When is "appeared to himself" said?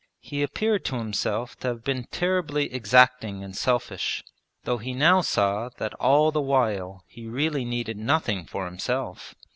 0.41-1.59